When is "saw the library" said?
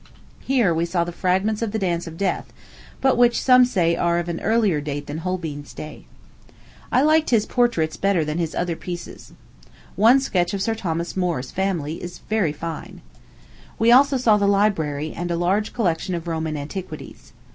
14.17-15.13